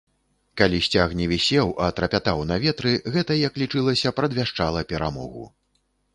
Калі 0.59 0.77
сцяг 0.85 1.09
не 1.19 1.27
вісеў, 1.33 1.73
а 1.87 1.89
трапятаў 1.99 2.41
на 2.53 2.57
ветры, 2.65 2.95
гэта, 3.17 3.39
як 3.47 3.61
лічылася, 3.65 4.15
прадвяшчала 4.23 4.85
перамогу. 4.95 5.49